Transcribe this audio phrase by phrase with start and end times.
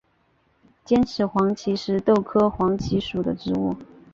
[0.83, 3.75] 尖齿黄耆是豆科黄芪属的植物。